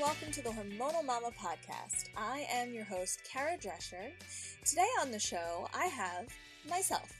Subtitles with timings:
[0.00, 2.04] welcome to the Hormonal Mama podcast.
[2.16, 4.10] I am your host, Kara Drescher.
[4.64, 6.26] Today on the show, I have
[6.70, 7.12] myself.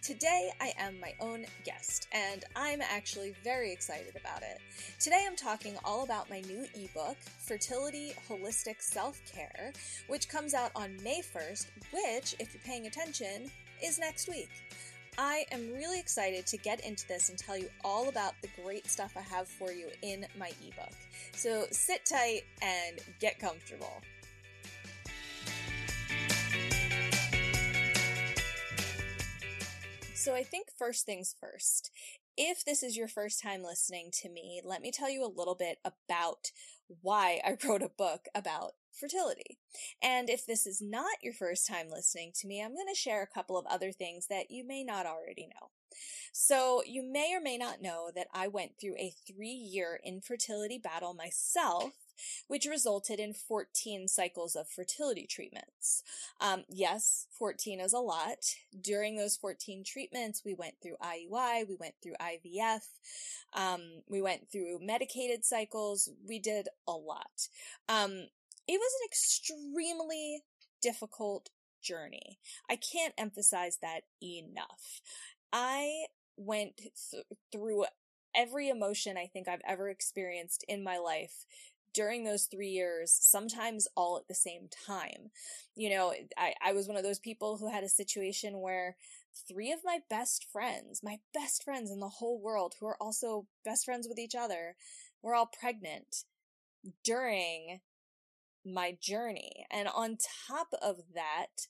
[0.00, 4.60] Today, I am my own guest, and I'm actually very excited about it.
[5.00, 9.72] Today, I'm talking all about my new ebook, Fertility Holistic Self Care,
[10.06, 13.50] which comes out on May 1st, which, if you're paying attention,
[13.82, 14.50] is next week.
[15.22, 18.90] I am really excited to get into this and tell you all about the great
[18.90, 20.94] stuff I have for you in my ebook.
[21.36, 24.00] So sit tight and get comfortable.
[30.14, 31.90] So I think first things first.
[32.38, 35.54] If this is your first time listening to me, let me tell you a little
[35.54, 36.50] bit about
[37.02, 39.58] why I wrote a book about fertility.
[40.02, 43.22] And if this is not your first time listening to me, I'm going to share
[43.22, 45.68] a couple of other things that you may not already know.
[46.32, 50.78] So, you may or may not know that I went through a three year infertility
[50.78, 51.94] battle myself
[52.48, 56.02] which resulted in 14 cycles of fertility treatments.
[56.40, 58.38] Um, yes, 14 is a lot.
[58.80, 62.80] During those 14 treatments, we went through IUI, we went through IVF,
[63.54, 67.48] um, we went through medicated cycles, we did a lot.
[67.88, 68.28] Um,
[68.70, 70.44] it was an extremely
[70.80, 71.50] difficult
[71.82, 72.38] journey.
[72.70, 75.00] I can't emphasize that enough.
[75.52, 76.06] I
[76.36, 77.86] went th- through
[78.32, 81.46] every emotion I think I've ever experienced in my life
[81.92, 85.32] during those three years, sometimes all at the same time.
[85.74, 88.94] You know, I, I was one of those people who had a situation where
[89.48, 93.48] three of my best friends, my best friends in the whole world, who are also
[93.64, 94.76] best friends with each other,
[95.22, 96.22] were all pregnant
[97.02, 97.80] during
[98.64, 99.66] my journey.
[99.70, 101.66] And on top of that,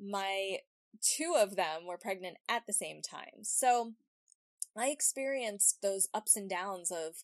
[0.00, 0.58] my
[1.00, 3.42] two of them were pregnant at the same time.
[3.42, 3.92] So
[4.76, 7.22] I experienced those ups and downs of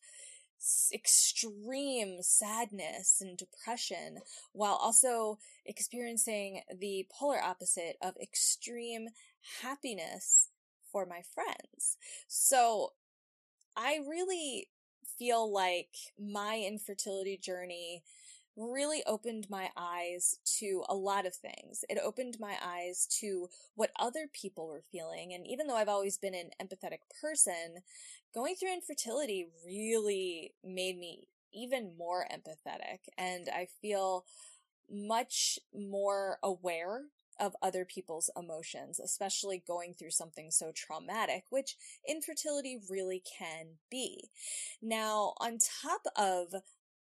[0.92, 4.18] extreme sadness and depression
[4.52, 9.08] while also experiencing the polar opposite of extreme
[9.62, 10.48] happiness
[10.90, 11.96] for my friends.
[12.26, 12.92] So
[13.76, 14.68] I really
[15.18, 18.02] feel like my infertility journey
[18.58, 21.84] really opened my eyes to a lot of things.
[21.88, 25.32] It opened my eyes to what other people were feeling.
[25.32, 27.82] And even though I've always been an empathetic person,
[28.34, 32.98] going through infertility really made me even more empathetic.
[33.16, 34.24] And I feel
[34.90, 37.02] much more aware
[37.40, 41.76] of other people's emotions, especially going through something so traumatic, which
[42.08, 44.30] infertility really can be.
[44.82, 46.62] Now, on top of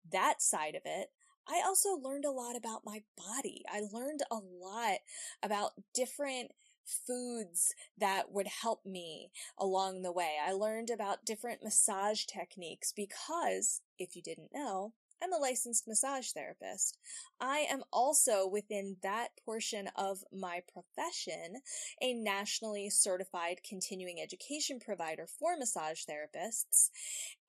[0.09, 1.09] that side of it,
[1.47, 3.63] I also learned a lot about my body.
[3.71, 4.99] I learned a lot
[5.43, 6.51] about different
[6.85, 10.37] foods that would help me along the way.
[10.45, 14.93] I learned about different massage techniques because, if you didn't know,
[15.23, 16.97] I'm a licensed massage therapist.
[17.39, 21.61] I am also within that portion of my profession
[22.01, 26.89] a nationally certified continuing education provider for massage therapists.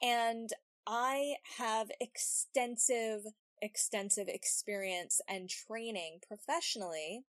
[0.02, 0.50] And
[0.86, 3.22] I have extensive
[3.62, 7.22] extensive experience and training professionally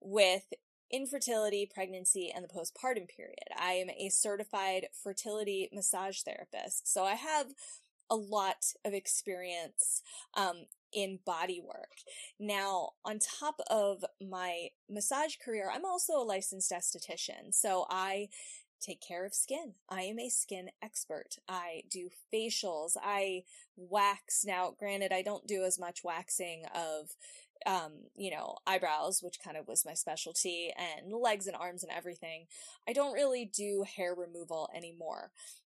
[0.00, 0.52] with
[0.92, 3.48] infertility, pregnancy, and the postpartum period.
[3.58, 7.46] I am a certified fertility massage therapist, so I have
[8.10, 10.02] a lot of experience
[10.34, 11.92] um, in body work.
[12.40, 18.28] Now, on top of my massage career, I'm also a licensed esthetician, so I
[18.80, 19.74] take care of skin.
[19.88, 21.36] I am a skin expert.
[21.48, 22.96] I do facials.
[23.02, 23.44] I
[23.76, 24.44] wax.
[24.44, 27.10] Now, granted, I don't do as much waxing of,
[27.66, 31.92] um, you know, eyebrows, which kind of was my specialty, and legs and arms and
[31.92, 32.46] everything.
[32.88, 35.30] I don't really do hair removal anymore.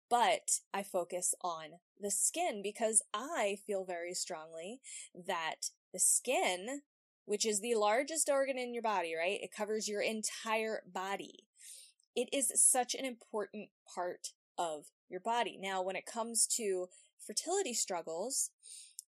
[0.10, 4.80] But I focus on the skin because I feel very strongly
[5.16, 6.82] that the skin,
[7.26, 9.40] which is the largest organ in your body, right?
[9.42, 11.45] It covers your entire body
[12.16, 15.58] it is such an important part of your body.
[15.62, 16.88] Now, when it comes to
[17.26, 18.52] fertility struggles,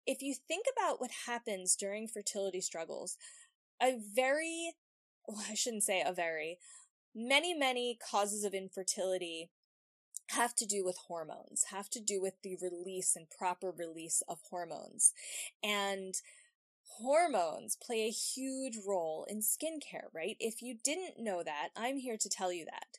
[0.06, 3.16] if you think about what happens during fertility struggles,
[3.82, 4.72] a very,
[5.28, 6.58] well, I shouldn't say a very,
[7.14, 9.50] many, many causes of infertility
[10.30, 14.38] have to do with hormones, have to do with the release and proper release of
[14.50, 15.12] hormones.
[15.62, 16.14] And
[16.98, 20.36] hormones play a huge role in skincare, right?
[20.40, 22.98] If you didn't know that, I'm here to tell you that.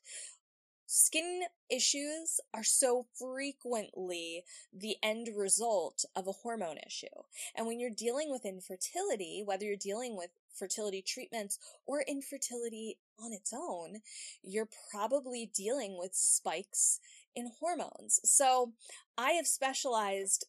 [0.88, 7.07] Skin issues are so frequently the end result of a hormone issue.
[7.56, 13.33] And when you're dealing with infertility, whether you're dealing with fertility treatments or infertility on
[13.33, 14.01] its own,
[14.44, 17.00] you're probably dealing with spikes
[17.36, 18.19] in hormones.
[18.24, 18.74] So
[19.18, 20.45] I have specialized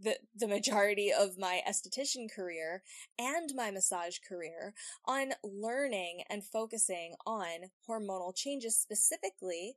[0.00, 2.82] the, the majority of my esthetician career
[3.18, 4.74] and my massage career
[5.04, 9.76] on learning and focusing on hormonal changes specifically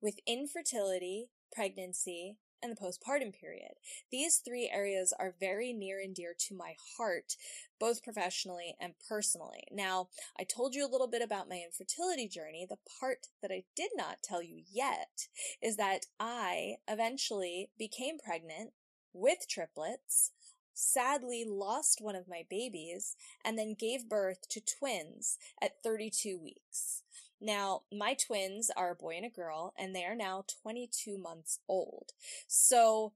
[0.00, 3.72] with infertility, pregnancy, and the postpartum period.
[4.10, 7.34] These three areas are very near and dear to my heart,
[7.78, 9.64] both professionally and personally.
[9.70, 10.08] Now,
[10.38, 12.66] I told you a little bit about my infertility journey.
[12.68, 15.28] The part that I did not tell you yet
[15.62, 18.72] is that I eventually became pregnant
[19.16, 20.32] with triplets,
[20.74, 27.02] sadly lost one of my babies, and then gave birth to twins at 32 weeks.
[27.40, 31.58] Now, my twins are a boy and a girl, and they are now 22 months
[31.68, 32.12] old.
[32.46, 33.12] So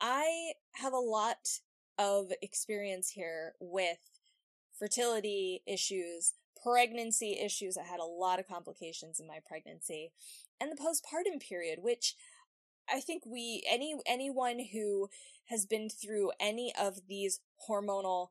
[0.00, 1.60] I have a lot
[1.98, 3.98] of experience here with
[4.78, 7.76] fertility issues, pregnancy issues.
[7.76, 10.12] I had a lot of complications in my pregnancy
[10.60, 12.14] and the postpartum period, which
[12.92, 15.08] I think we, any, anyone who
[15.46, 18.28] has been through any of these hormonal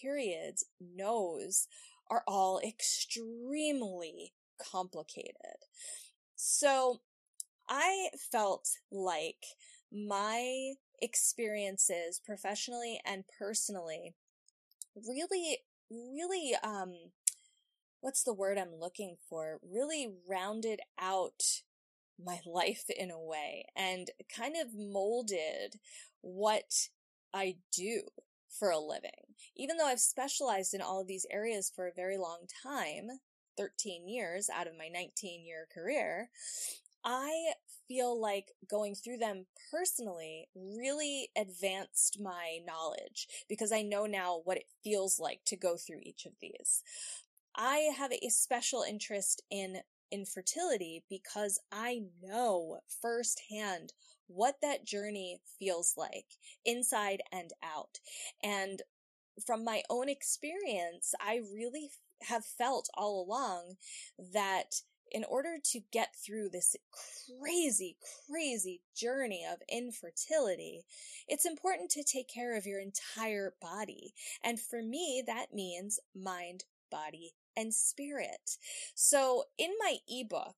[0.00, 1.68] periods knows
[2.10, 5.66] are all extremely complicated.
[6.36, 7.00] So
[7.68, 9.44] I felt like
[9.92, 14.14] my experiences professionally and personally
[14.96, 15.58] really,
[15.90, 16.94] really, um,
[18.00, 19.60] what's the word I'm looking for?
[19.62, 21.62] Really rounded out
[22.24, 25.76] my life in a way and kind of molded
[26.20, 26.88] what
[27.32, 28.02] I do
[28.48, 29.34] for a living.
[29.56, 33.08] Even though I've specialized in all of these areas for a very long time,
[33.56, 36.30] 13 years out of my 19 year career,
[37.04, 37.52] I
[37.88, 44.58] feel like going through them personally really advanced my knowledge because I know now what
[44.58, 46.82] it feels like to go through each of these.
[47.56, 49.78] I have a special interest in
[50.10, 53.92] infertility because I know firsthand
[54.26, 57.98] what that journey feels like inside and out.
[58.42, 58.82] And
[59.44, 61.90] from my own experience, I really
[62.22, 63.76] have felt all along
[64.32, 66.76] that in order to get through this
[67.40, 67.96] crazy,
[68.28, 70.84] crazy journey of infertility,
[71.26, 74.14] it's important to take care of your entire body.
[74.44, 78.56] And for me, that means mind, body, and spirit.
[78.94, 80.56] So in my ebook,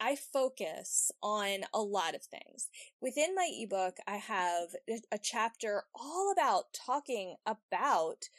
[0.00, 2.68] I focus on a lot of things.
[3.02, 4.74] Within my ebook, I have
[5.12, 8.30] a chapter all about talking about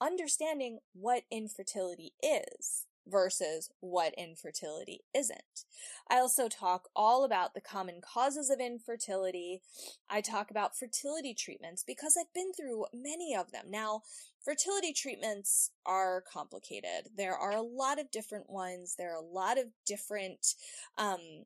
[0.00, 5.64] understanding what infertility is versus what infertility isn't.
[6.10, 9.60] I also talk all about the common causes of infertility.
[10.08, 13.66] I talk about fertility treatments because I've been through many of them.
[13.70, 14.02] Now,
[14.44, 17.10] fertility treatments are complicated.
[17.16, 18.94] There are a lot of different ones.
[18.96, 20.54] There are a lot of different
[20.98, 21.44] um,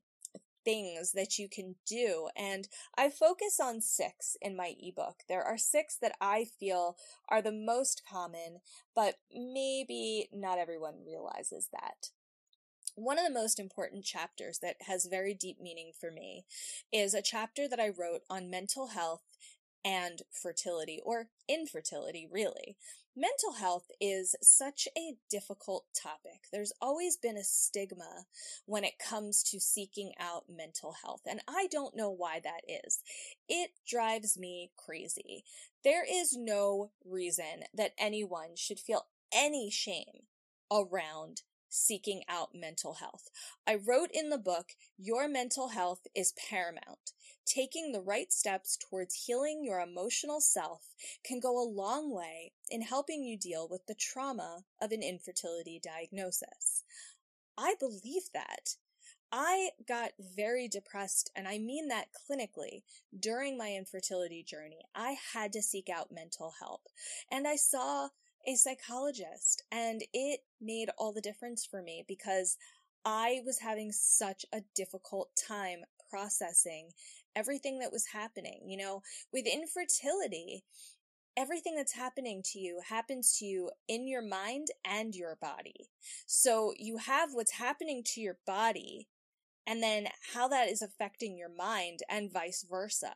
[0.65, 2.29] things that you can do.
[2.37, 5.21] And I focus on six in my ebook.
[5.29, 6.97] There are six that I feel
[7.29, 8.59] are the most common,
[8.95, 12.11] but maybe not everyone realizes that.
[12.97, 16.45] One of the most important chapters that has very deep meaning for me
[16.93, 19.23] is a chapter that I wrote on mental health
[19.85, 22.77] and fertility, or infertility, really.
[23.17, 26.45] Mental health is such a difficult topic.
[26.53, 28.27] There's always been a stigma
[28.65, 33.03] when it comes to seeking out mental health, and I don't know why that is.
[33.49, 35.45] It drives me crazy.
[35.83, 40.27] There is no reason that anyone should feel any shame
[40.71, 43.31] around seeking out mental health.
[43.67, 47.13] I wrote in the book, Your mental health is paramount.
[47.47, 50.95] Taking the right steps towards healing your emotional self
[51.25, 55.81] can go a long way in helping you deal with the trauma of an infertility
[55.83, 56.85] diagnosis.
[57.57, 58.77] I believe that.
[59.31, 62.83] I got very depressed, and I mean that clinically,
[63.19, 64.81] during my infertility journey.
[64.95, 66.83] I had to seek out mental help.
[67.31, 68.09] And I saw
[68.49, 72.57] a psychologist and it made all the difference for me because
[73.05, 76.91] I was having such a difficult time processing
[77.37, 78.63] everything that was happening.
[78.67, 79.03] You know,
[79.33, 80.65] with infertility,
[81.37, 85.91] everything that's happening to you happens to you in your mind and your body.
[86.27, 89.09] So you have what's happening to your body
[89.67, 93.13] and then how that is affecting your mind and vice versa.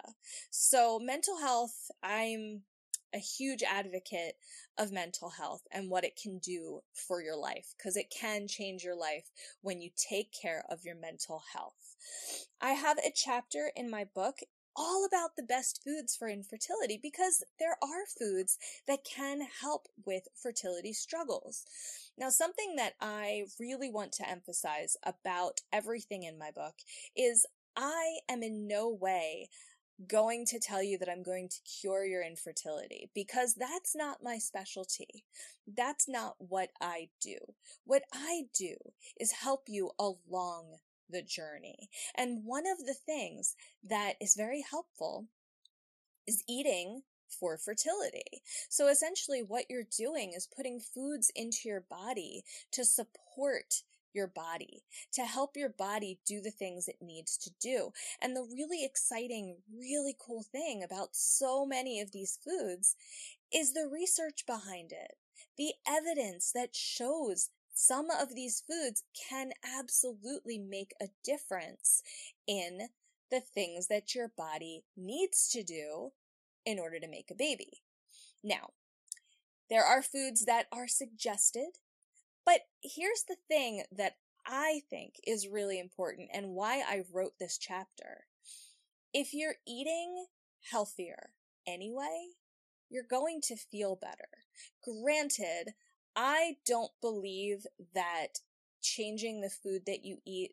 [0.50, 2.64] So mental health, I'm
[3.14, 4.36] a huge advocate
[4.78, 8.82] of mental health and what it can do for your life because it can change
[8.82, 11.96] your life when you take care of your mental health.
[12.60, 14.38] I have a chapter in my book
[14.74, 20.28] all about the best foods for infertility because there are foods that can help with
[20.34, 21.64] fertility struggles.
[22.16, 26.74] Now, something that I really want to emphasize about everything in my book
[27.16, 29.48] is I am in no way
[30.08, 34.38] going to tell you that I'm going to cure your infertility because that's not my
[34.38, 35.24] specialty.
[35.66, 37.36] That's not what I do.
[37.84, 38.76] What I do
[39.18, 41.88] is help you along the journey.
[42.16, 45.26] And one of the things that is very helpful
[46.26, 48.42] is eating for fertility.
[48.68, 53.82] So essentially what you're doing is putting foods into your body to support
[54.14, 57.92] your body, to help your body do the things it needs to do.
[58.20, 62.96] And the really exciting, really cool thing about so many of these foods
[63.52, 65.16] is the research behind it.
[65.58, 72.02] The evidence that shows some of these foods can absolutely make a difference
[72.46, 72.88] in
[73.30, 76.12] the things that your body needs to do
[76.66, 77.82] in order to make a baby.
[78.44, 78.70] Now,
[79.70, 81.78] there are foods that are suggested,
[82.44, 87.58] but here's the thing that I think is really important and why I wrote this
[87.58, 88.26] chapter.
[89.12, 90.26] If you're eating
[90.70, 91.30] healthier
[91.66, 92.28] anyway,
[92.90, 94.28] you're going to feel better.
[94.82, 95.74] Granted,
[96.16, 98.40] I don't believe that
[98.82, 100.52] changing the food that you eat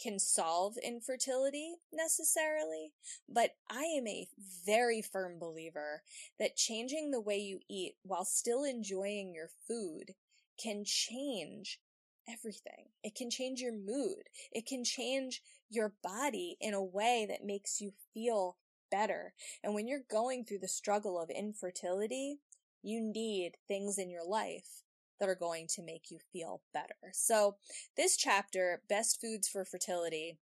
[0.00, 2.92] can solve infertility necessarily,
[3.28, 4.28] but I am a
[4.64, 6.02] very firm believer
[6.38, 10.14] that changing the way you eat while still enjoying your food
[10.58, 11.80] can change
[12.28, 12.90] everything.
[13.02, 14.24] It can change your mood.
[14.52, 18.56] It can change your body in a way that makes you feel
[18.90, 19.34] better.
[19.62, 22.38] And when you're going through the struggle of infertility,
[22.82, 24.82] you need things in your life
[25.20, 27.12] that are going to make you feel better.
[27.12, 27.56] So
[27.96, 30.38] this chapter, Best Foods for Fertility,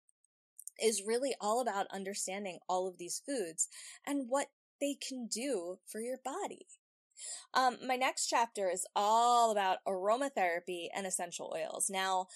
[0.82, 3.68] is really all about understanding all of these foods
[4.06, 4.46] and what
[4.80, 6.66] they can do for your body.
[7.54, 11.88] Um, my next chapter is all about aromatherapy and essential oils.
[11.90, 12.26] Now,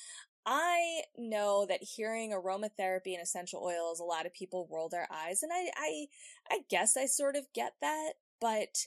[0.46, 5.42] I know that hearing aromatherapy and essential oils, a lot of people roll their eyes,
[5.42, 6.06] and I, I,
[6.50, 8.86] I guess I sort of get that, but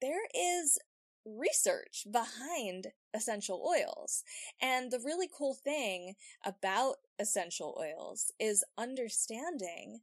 [0.00, 0.78] there is
[1.24, 4.24] research behind essential oils.
[4.60, 10.00] And the really cool thing about essential oils is understanding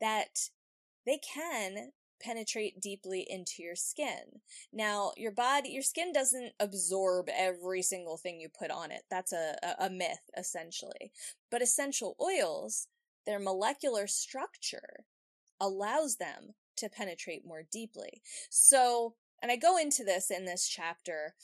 [0.00, 0.50] that
[1.04, 4.40] they can penetrate deeply into your skin.
[4.72, 9.02] Now, your body, your skin doesn't absorb every single thing you put on it.
[9.10, 11.12] That's a, a, myth, essentially.
[11.50, 12.88] But essential oils,
[13.26, 15.04] their molecular structure
[15.60, 18.22] allows them to penetrate more deeply.
[18.50, 21.34] So, and I go into this in this chapter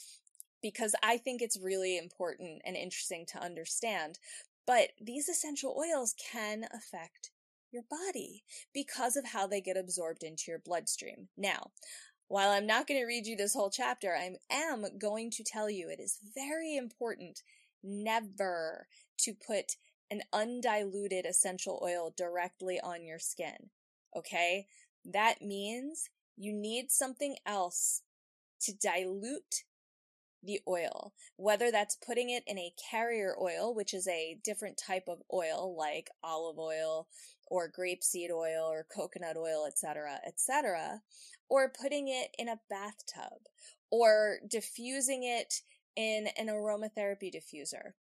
[0.62, 4.18] because I think it's really important and interesting to understand.
[4.66, 7.31] But these essential oils can affect
[7.72, 11.28] your body because of how they get absorbed into your bloodstream.
[11.36, 11.70] Now,
[12.28, 15.68] while I'm not going to read you this whole chapter, I am going to tell
[15.68, 17.42] you it is very important
[17.82, 18.86] never
[19.18, 19.76] to put
[20.10, 23.70] an undiluted essential oil directly on your skin.
[24.16, 24.66] Okay?
[25.04, 28.02] That means you need something else
[28.62, 29.64] to dilute
[30.42, 35.04] the oil, whether that's putting it in a carrier oil, which is a different type
[35.08, 37.06] of oil like olive oil
[37.46, 41.02] or grapeseed oil or coconut oil, etc., etc.,
[41.48, 43.42] or putting it in a bathtub
[43.90, 45.60] or diffusing it
[45.94, 47.92] in an aromatherapy diffuser.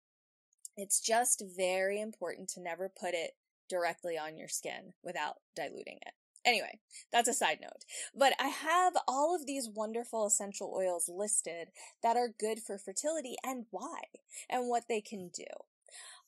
[0.76, 3.32] It's just very important to never put it
[3.68, 6.14] directly on your skin without diluting it.
[6.44, 6.78] Anyway,
[7.12, 7.85] that's a side note.
[8.14, 11.68] But I have all of these wonderful essential oils listed
[12.02, 14.02] that are good for fertility and why
[14.49, 15.44] and what they can do.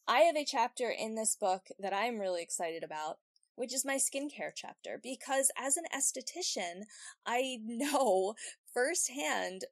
[0.07, 3.19] I have a chapter in this book that I'm really excited about,
[3.55, 6.83] which is my skincare chapter, because as an esthetician,
[7.25, 8.35] I know
[8.75, 9.65] firsthand,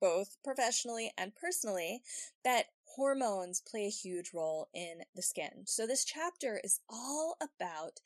[0.00, 2.02] both professionally and personally,
[2.44, 5.64] that hormones play a huge role in the skin.
[5.64, 8.00] So this chapter is all about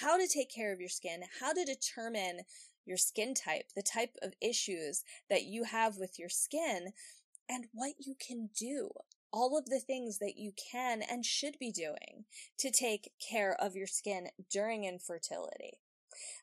[0.00, 2.40] how to take care of your skin, how to determine
[2.86, 6.92] your skin type, the type of issues that you have with your skin,
[7.48, 8.90] and what you can do.
[9.32, 12.24] All of the things that you can and should be doing
[12.58, 15.78] to take care of your skin during infertility.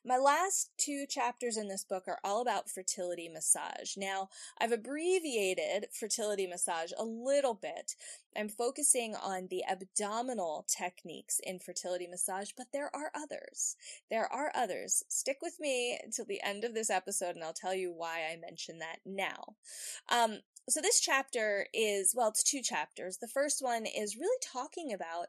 [0.04, 3.96] My last two chapters in this book are all about fertility massage.
[3.96, 4.28] Now,
[4.60, 7.94] I've abbreviated fertility massage a little bit.
[8.36, 13.76] I'm focusing on the abdominal techniques in fertility massage, but there are others.
[14.10, 15.02] There are others.
[15.08, 18.36] Stick with me until the end of this episode and I'll tell you why I
[18.36, 19.56] mention that now.
[20.08, 23.18] Um, so this chapter is, well, it's two chapters.
[23.18, 25.28] The first one is really talking about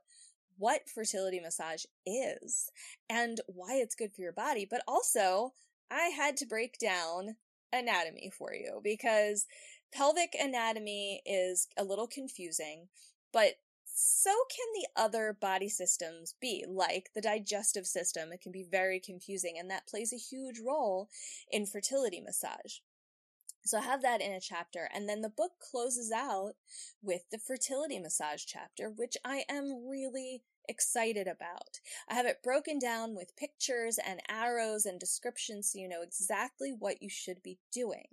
[0.60, 2.70] what fertility massage is
[3.10, 4.68] and why it's good for your body.
[4.70, 5.54] But also,
[5.89, 7.38] I had to break down
[7.74, 9.48] anatomy for you because
[9.92, 12.89] pelvic anatomy is a little confusing,
[13.34, 18.32] but so can the other body systems be, like the digestive system.
[18.32, 21.10] It can be very confusing, and that plays a huge role
[21.51, 22.80] in fertility massage.
[23.66, 26.54] So I have that in a chapter, and then the book closes out
[27.01, 31.80] with the fertility massage chapter, which I am really excited about.
[32.08, 36.74] I have it broken down with pictures and arrows and descriptions so you know exactly
[36.78, 38.06] what you should be doing.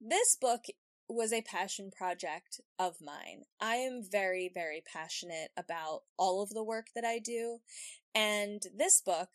[0.00, 0.66] This book
[1.08, 3.44] was a passion project of mine.
[3.60, 7.60] I am very, very passionate about all of the work that I do.
[8.14, 9.28] And this book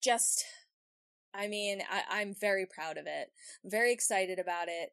[0.00, 0.44] just,
[1.34, 3.32] I mean, I, am very proud of it.
[3.64, 4.92] I'm very excited about it.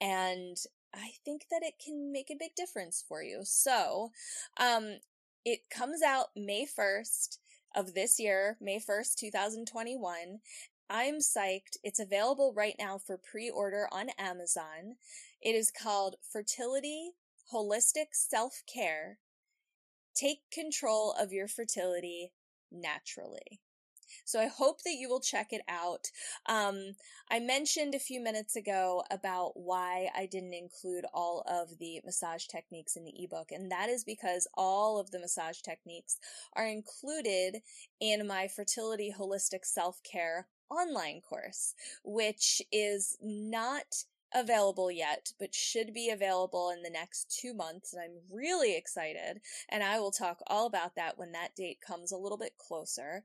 [0.00, 0.56] And
[0.94, 3.40] I think that it can make a big difference for you.
[3.44, 4.10] So,
[4.58, 4.98] um,
[5.44, 7.38] it comes out May 1st
[7.74, 10.40] of this year, May 1st, 2021.
[10.90, 11.78] I'm psyched.
[11.84, 14.96] It's available right now for pre-order on Amazon.
[15.40, 17.12] It is called Fertility
[17.52, 19.18] Holistic Self-Care.
[20.14, 22.32] Take control of your fertility
[22.70, 23.60] naturally.
[24.24, 26.10] So I hope that you will check it out.
[26.46, 26.94] Um,
[27.30, 32.46] I mentioned a few minutes ago about why I didn't include all of the massage
[32.46, 36.18] techniques in the ebook, and that is because all of the massage techniques
[36.54, 37.62] are included
[38.00, 41.74] in my fertility holistic self care online course,
[42.04, 47.92] which is not available yet, but should be available in the next two months.
[47.92, 49.40] And I'm really excited.
[49.68, 53.24] And I will talk all about that when that date comes a little bit closer.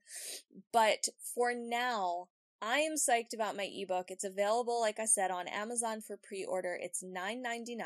[0.71, 2.27] But for now,
[2.62, 4.09] I am psyched about my ebook.
[4.09, 6.77] It's available, like I said, on Amazon for pre-order.
[6.81, 7.79] It's $9.99.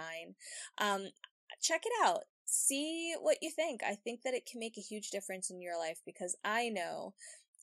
[0.77, 1.09] Um,
[1.61, 2.23] check it out.
[2.45, 3.81] See what you think.
[3.83, 7.13] I think that it can make a huge difference in your life because I know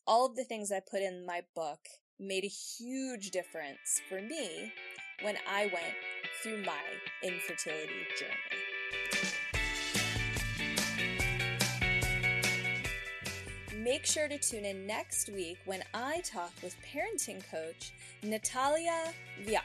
[0.07, 1.81] all of the things I put in my book
[2.19, 4.73] made a huge difference for me
[5.23, 5.95] when I went
[6.43, 6.81] through my
[7.23, 8.33] infertility journey.
[13.83, 19.15] Make sure to tune in next week when I talk with parenting coach Natalia
[19.45, 19.63] Viak.